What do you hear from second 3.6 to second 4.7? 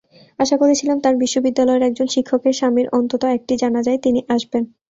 জানাজায় তিনি আসবেন।